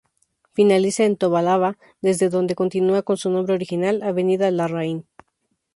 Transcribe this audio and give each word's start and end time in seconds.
Finaliza 0.53 1.03
en 1.03 1.15
Tobalaba, 1.15 1.77
desde 2.01 2.29
donde 2.29 2.55
continúa 2.55 3.03
con 3.03 3.17
su 3.17 3.29
nombre 3.29 3.53
original, 3.53 4.01
avenida 4.01 4.49
Larraín. 4.49 5.05